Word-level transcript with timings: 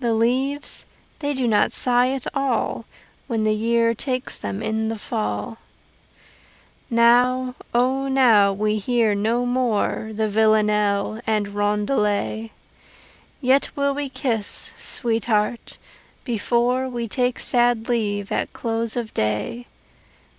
The 0.00 0.14
leaves 0.14 0.86
they 1.18 1.34
do 1.34 1.46
not 1.46 1.70
sigh 1.70 2.10
at 2.14 2.26
all 2.34 2.86
When 3.26 3.44
the 3.44 3.52
year 3.54 3.92
takes 3.92 4.38
them 4.38 4.62
in 4.62 4.88
the 4.88 4.96
fall. 4.96 5.58
Now, 6.88 7.54
O 7.74 8.08
now, 8.08 8.54
we 8.54 8.78
hear 8.78 9.14
no 9.14 9.44
more 9.44 10.12
The 10.14 10.30
vilanelle 10.30 11.20
and 11.26 11.48
roundelay! 11.48 12.52
Yet 13.42 13.68
will 13.76 13.94
we 13.94 14.08
kiss, 14.08 14.72
sweetheart, 14.78 15.76
before 16.24 16.88
We 16.88 17.06
take 17.06 17.38
sad 17.38 17.86
leave 17.86 18.32
at 18.32 18.54
close 18.54 18.96
of 18.96 19.12
day. 19.12 19.66